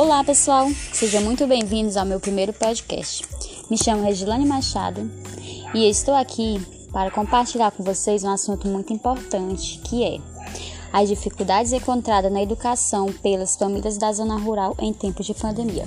Olá, 0.00 0.24
pessoal! 0.24 0.66
Sejam 0.94 1.20
muito 1.20 1.46
bem-vindos 1.46 1.94
ao 1.94 2.06
meu 2.06 2.18
primeiro 2.18 2.54
podcast. 2.54 3.22
Me 3.70 3.76
chamo 3.76 4.02
Regilane 4.02 4.46
Machado 4.46 5.10
e 5.74 5.90
estou 5.90 6.14
aqui 6.14 6.58
para 6.90 7.10
compartilhar 7.10 7.70
com 7.70 7.82
vocês 7.82 8.24
um 8.24 8.30
assunto 8.30 8.66
muito 8.66 8.94
importante, 8.94 9.78
que 9.84 10.02
é 10.02 10.16
as 10.90 11.06
dificuldades 11.06 11.74
encontradas 11.74 12.32
na 12.32 12.42
educação 12.42 13.12
pelas 13.12 13.56
famílias 13.56 13.98
da 13.98 14.10
zona 14.10 14.38
rural 14.38 14.74
em 14.78 14.90
tempos 14.90 15.26
de 15.26 15.34
pandemia. 15.34 15.84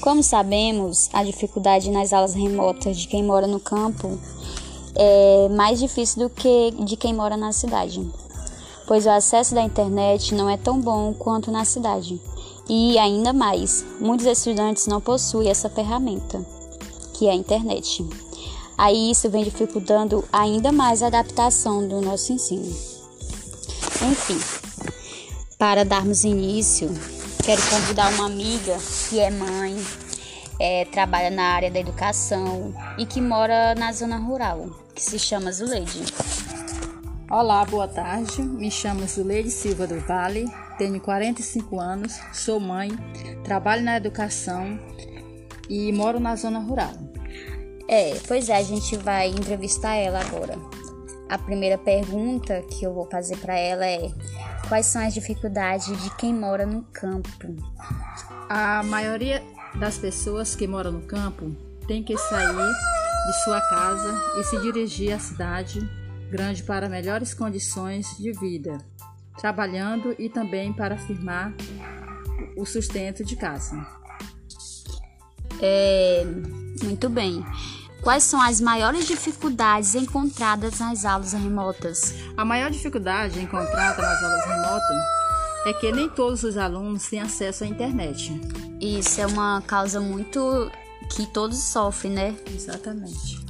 Como 0.00 0.22
sabemos, 0.22 1.10
a 1.12 1.24
dificuldade 1.24 1.90
nas 1.90 2.12
aulas 2.12 2.34
remotas 2.34 2.98
de 2.98 3.08
quem 3.08 3.24
mora 3.24 3.48
no 3.48 3.58
campo 3.58 4.16
é 4.94 5.48
mais 5.48 5.80
difícil 5.80 6.20
do 6.20 6.30
que 6.30 6.70
de 6.84 6.96
quem 6.96 7.12
mora 7.12 7.36
na 7.36 7.50
cidade, 7.50 8.08
pois 8.86 9.06
o 9.06 9.10
acesso 9.10 9.56
da 9.56 9.62
internet 9.62 10.32
não 10.36 10.48
é 10.48 10.56
tão 10.56 10.80
bom 10.80 11.12
quanto 11.12 11.50
na 11.50 11.64
cidade. 11.64 12.20
E 12.68 12.98
ainda 12.98 13.32
mais, 13.32 13.84
muitos 14.00 14.26
estudantes 14.26 14.86
não 14.86 15.00
possuem 15.00 15.48
essa 15.48 15.70
ferramenta, 15.70 16.44
que 17.14 17.28
é 17.28 17.30
a 17.30 17.34
internet. 17.34 18.04
Aí 18.76 19.10
isso 19.10 19.30
vem 19.30 19.44
dificultando 19.44 20.24
ainda 20.32 20.72
mais 20.72 21.02
a 21.02 21.06
adaptação 21.06 21.86
do 21.86 22.00
nosso 22.00 22.32
ensino. 22.32 22.66
Enfim, 24.02 24.38
para 25.58 25.84
darmos 25.84 26.24
início, 26.24 26.90
quero 27.44 27.62
convidar 27.70 28.12
uma 28.14 28.26
amiga 28.26 28.76
que 29.08 29.20
é 29.20 29.30
mãe, 29.30 29.76
é, 30.58 30.84
trabalha 30.86 31.30
na 31.30 31.44
área 31.44 31.70
da 31.70 31.78
educação 31.78 32.74
e 32.98 33.06
que 33.06 33.20
mora 33.20 33.74
na 33.74 33.92
zona 33.92 34.18
rural, 34.18 34.68
que 34.94 35.02
se 35.02 35.18
chama 35.18 35.52
Zuleide. 35.52 36.02
Olá, 37.30 37.64
boa 37.64 37.88
tarde. 37.88 38.42
Me 38.42 38.70
chamo 38.70 39.06
Zuleide 39.06 39.50
Silva 39.50 39.86
do 39.86 39.98
Vale, 40.00 40.46
tenho 40.78 41.00
45 41.00 41.80
anos, 41.80 42.20
sou 42.32 42.60
mãe, 42.60 42.90
trabalho 43.44 43.82
na 43.82 43.96
educação 43.96 44.78
e 45.68 45.92
moro 45.92 46.20
na 46.20 46.36
zona 46.36 46.58
rural. 46.58 46.92
É, 47.88 48.18
pois 48.26 48.48
é, 48.48 48.56
a 48.56 48.62
gente 48.62 48.96
vai 48.96 49.28
entrevistar 49.28 49.94
ela 49.94 50.20
agora. 50.20 50.58
A 51.28 51.38
primeira 51.38 51.76
pergunta 51.76 52.62
que 52.62 52.84
eu 52.84 52.92
vou 52.92 53.08
fazer 53.10 53.36
para 53.38 53.56
ela 53.58 53.86
é: 53.86 54.10
quais 54.68 54.86
são 54.86 55.02
as 55.02 55.14
dificuldades 55.14 56.00
de 56.02 56.10
quem 56.16 56.34
mora 56.34 56.66
no 56.66 56.82
campo? 56.92 57.28
A 58.48 58.82
maioria 58.84 59.42
das 59.74 59.98
pessoas 59.98 60.54
que 60.54 60.66
moram 60.66 60.92
no 60.92 61.02
campo 61.02 61.54
tem 61.86 62.02
que 62.02 62.16
sair 62.16 62.54
de 63.26 63.44
sua 63.44 63.60
casa 63.60 64.40
e 64.40 64.44
se 64.44 64.60
dirigir 64.60 65.12
à 65.12 65.18
cidade 65.18 65.80
grande 66.30 66.62
para 66.62 66.88
melhores 66.88 67.34
condições 67.34 68.16
de 68.18 68.32
vida, 68.32 68.78
trabalhando 69.38 70.14
e 70.18 70.28
também 70.28 70.72
para 70.72 70.96
firmar 70.96 71.52
o 72.56 72.64
sustento 72.64 73.24
de 73.24 73.36
casa. 73.36 73.86
É, 75.60 76.24
muito 76.82 77.08
bem. 77.08 77.44
Quais 78.02 78.24
são 78.24 78.40
as 78.40 78.60
maiores 78.60 79.06
dificuldades 79.06 79.94
encontradas 79.94 80.78
nas 80.78 81.04
aulas 81.04 81.32
remotas? 81.32 82.14
A 82.36 82.44
maior 82.44 82.70
dificuldade 82.70 83.40
encontrada 83.40 84.00
nas 84.00 84.22
aulas 84.22 84.44
remotas 84.44 84.96
é 85.66 85.72
que 85.72 85.90
nem 85.90 86.08
todos 86.08 86.44
os 86.44 86.56
alunos 86.56 87.08
têm 87.08 87.20
acesso 87.20 87.64
à 87.64 87.66
internet. 87.66 88.40
Isso 88.80 89.20
é 89.20 89.26
uma 89.26 89.60
causa 89.62 90.00
muito 90.00 90.70
que 91.10 91.26
todos 91.26 91.58
sofrem, 91.58 92.12
né? 92.12 92.36
Exatamente. 92.54 93.45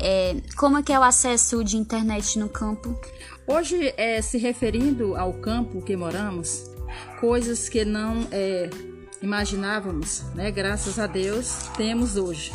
É, 0.00 0.36
como 0.56 0.78
é 0.78 0.82
que 0.82 0.92
é 0.92 0.98
o 0.98 1.02
acesso 1.02 1.62
de 1.64 1.76
internet 1.76 2.38
no 2.38 2.48
campo? 2.48 2.98
Hoje, 3.46 3.94
é, 3.96 4.20
se 4.20 4.38
referindo 4.38 5.16
ao 5.16 5.32
campo 5.34 5.80
que 5.82 5.96
moramos, 5.96 6.70
coisas 7.20 7.68
que 7.68 7.84
não 7.84 8.26
é, 8.30 8.70
imaginávamos, 9.22 10.22
né? 10.34 10.50
Graças 10.50 10.98
a 10.98 11.06
Deus, 11.06 11.68
temos 11.76 12.16
hoje. 12.16 12.52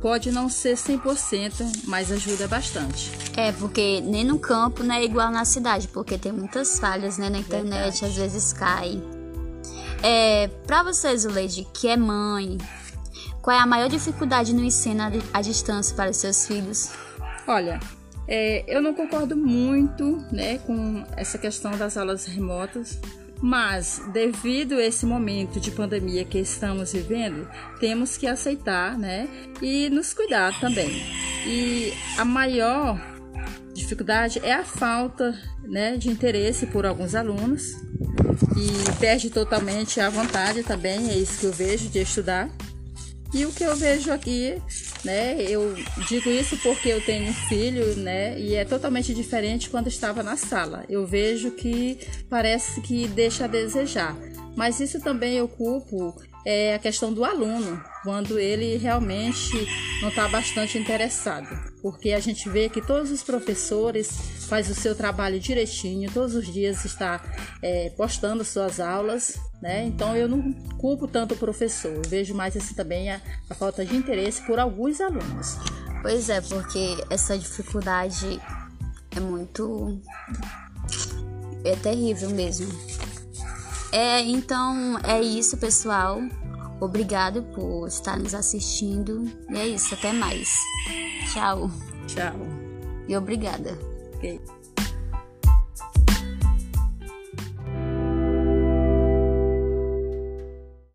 Pode 0.00 0.32
não 0.32 0.48
ser 0.48 0.76
100%, 0.76 1.82
mas 1.84 2.10
ajuda 2.10 2.48
bastante. 2.48 3.12
É, 3.36 3.52
porque 3.52 4.00
nem 4.00 4.24
no 4.24 4.38
campo 4.38 4.82
não 4.82 4.94
é 4.94 5.04
igual 5.04 5.30
na 5.30 5.44
cidade, 5.44 5.88
porque 5.88 6.16
tem 6.16 6.32
muitas 6.32 6.78
falhas 6.78 7.18
né, 7.18 7.28
na 7.28 7.38
internet, 7.38 8.00
Verdade. 8.00 8.04
às 8.06 8.14
vezes 8.16 8.52
cai. 8.52 9.02
É, 10.02 10.48
para 10.66 10.82
você, 10.82 11.14
Zuleide, 11.16 11.68
que 11.74 11.86
é 11.86 11.96
mãe, 11.98 12.56
qual 13.42 13.56
é 13.56 13.60
a 13.60 13.66
maior 13.66 13.88
dificuldade 13.88 14.54
no 14.54 14.62
ensino 14.62 15.02
à 15.02 15.10
di- 15.10 15.22
à 15.32 15.40
distância 15.40 15.94
para 15.96 16.10
os 16.10 16.16
seus 16.16 16.46
filhos? 16.46 16.90
Olha, 17.46 17.80
é, 18.28 18.64
eu 18.68 18.80
não 18.82 18.94
concordo 18.94 19.36
muito 19.36 20.24
né, 20.30 20.58
com 20.58 21.04
essa 21.16 21.38
questão 21.38 21.72
das 21.76 21.96
aulas 21.96 22.26
remotas, 22.26 22.98
mas 23.42 24.02
devido 24.12 24.74
a 24.74 24.84
esse 24.84 25.06
momento 25.06 25.58
de 25.58 25.70
pandemia 25.70 26.24
que 26.24 26.38
estamos 26.38 26.92
vivendo, 26.92 27.48
temos 27.80 28.16
que 28.16 28.26
aceitar 28.26 28.98
né, 28.98 29.26
e 29.62 29.88
nos 29.90 30.12
cuidar 30.12 30.58
também. 30.60 31.02
E 31.46 31.92
a 32.18 32.24
maior 32.24 33.00
dificuldade 33.72 34.38
é 34.44 34.52
a 34.52 34.64
falta 34.64 35.36
né, 35.64 35.96
de 35.96 36.10
interesse 36.10 36.66
por 36.66 36.84
alguns 36.84 37.14
alunos 37.14 37.72
e 38.56 38.98
perde 39.00 39.30
totalmente 39.30 40.00
a 40.00 40.10
vontade 40.10 40.62
também, 40.62 41.08
é 41.08 41.16
isso 41.16 41.40
que 41.40 41.46
eu 41.46 41.52
vejo 41.52 41.88
de 41.88 42.00
estudar. 42.00 42.50
E 43.32 43.46
o 43.46 43.52
que 43.52 43.62
eu 43.62 43.76
vejo 43.76 44.12
aqui, 44.12 44.60
né, 45.04 45.40
eu 45.42 45.74
digo 46.08 46.28
isso 46.28 46.56
porque 46.58 46.88
eu 46.88 47.00
tenho 47.00 47.30
um 47.30 47.32
filho, 47.32 47.94
né, 47.94 48.38
e 48.38 48.56
é 48.56 48.64
totalmente 48.64 49.14
diferente 49.14 49.70
quando 49.70 49.86
estava 49.86 50.22
na 50.22 50.36
sala. 50.36 50.84
Eu 50.88 51.06
vejo 51.06 51.52
que 51.52 51.98
parece 52.28 52.80
que 52.80 53.06
deixa 53.06 53.44
a 53.44 53.48
desejar. 53.48 54.16
Mas 54.56 54.80
isso 54.80 55.00
também 55.00 55.36
eu 55.36 55.48
culpo 55.48 56.14
é, 56.44 56.74
a 56.74 56.78
questão 56.78 57.12
do 57.12 57.24
aluno, 57.24 57.82
quando 58.02 58.38
ele 58.38 58.76
realmente 58.76 59.52
não 60.00 60.08
está 60.08 60.26
bastante 60.28 60.78
interessado. 60.78 61.48
Porque 61.82 62.12
a 62.12 62.20
gente 62.20 62.48
vê 62.48 62.68
que 62.68 62.80
todos 62.80 63.10
os 63.10 63.22
professores 63.22 64.10
fazem 64.48 64.72
o 64.72 64.74
seu 64.74 64.94
trabalho 64.94 65.38
direitinho, 65.38 66.10
todos 66.10 66.34
os 66.34 66.46
dias 66.46 66.84
está 66.84 67.22
é, 67.62 67.90
postando 67.96 68.44
suas 68.44 68.80
aulas, 68.80 69.38
né? 69.62 69.84
Então 69.84 70.16
eu 70.16 70.28
não 70.28 70.52
culpo 70.78 71.06
tanto 71.06 71.34
o 71.34 71.38
professor, 71.38 71.92
eu 71.92 72.02
vejo 72.02 72.34
mais 72.34 72.56
assim 72.56 72.74
também 72.74 73.10
a, 73.10 73.20
a 73.48 73.54
falta 73.54 73.84
de 73.84 73.96
interesse 73.96 74.42
por 74.42 74.58
alguns 74.58 75.00
alunos. 75.00 75.56
Pois 76.02 76.30
é, 76.30 76.40
porque 76.40 76.96
essa 77.10 77.36
dificuldade 77.38 78.40
é 79.14 79.20
muito. 79.20 80.00
é 81.64 81.76
terrível 81.76 82.30
mesmo. 82.30 82.68
É, 83.92 84.22
então 84.22 84.98
é 85.02 85.20
isso, 85.20 85.56
pessoal. 85.56 86.20
Obrigado 86.80 87.42
por 87.54 87.86
estar 87.86 88.18
nos 88.18 88.34
assistindo. 88.34 89.24
E 89.50 89.58
é 89.58 89.68
isso, 89.68 89.94
até 89.94 90.12
mais. 90.12 90.48
Tchau. 91.32 91.70
Tchau. 92.06 92.34
E 93.08 93.16
obrigada. 93.16 93.78
Ok. 94.14 94.40